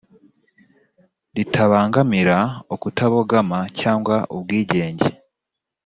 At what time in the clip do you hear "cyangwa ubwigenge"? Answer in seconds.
3.79-5.07